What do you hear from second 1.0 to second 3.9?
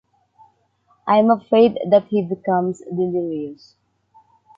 I am afraid that he becomes delirious.